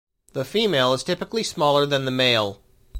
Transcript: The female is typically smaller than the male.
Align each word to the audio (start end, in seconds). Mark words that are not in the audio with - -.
The 0.33 0.43
female 0.45 0.93
is 0.93 1.03
typically 1.03 1.43
smaller 1.43 1.85
than 1.85 2.05
the 2.05 2.09
male. 2.11 2.63